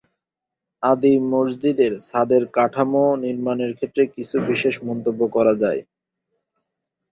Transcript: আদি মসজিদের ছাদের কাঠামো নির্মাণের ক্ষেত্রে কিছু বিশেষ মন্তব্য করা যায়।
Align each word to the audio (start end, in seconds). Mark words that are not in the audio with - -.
আদি 0.83 1.13
মসজিদের 1.31 1.93
ছাদের 2.07 2.43
কাঠামো 2.55 3.05
নির্মাণের 3.23 3.71
ক্ষেত্রে 3.77 4.03
কিছু 4.15 4.35
বিশেষ 4.49 4.75
মন্তব্য 4.87 5.21
করা 5.35 5.53
যায়। 5.63 5.81